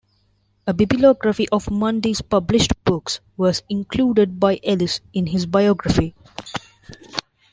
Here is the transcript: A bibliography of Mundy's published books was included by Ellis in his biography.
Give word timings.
A 0.65 0.73
bibliography 0.73 1.47
of 1.49 1.69
Mundy's 1.69 2.23
published 2.23 2.71
books 2.85 3.19
was 3.37 3.61
included 3.69 4.39
by 4.39 4.59
Ellis 4.63 4.99
in 5.13 5.27
his 5.27 5.45
biography. 5.45 6.15